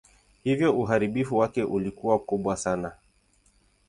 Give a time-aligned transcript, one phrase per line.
[0.43, 2.87] Hivyo uharibifu wake ulikuwa kubwa zaidi.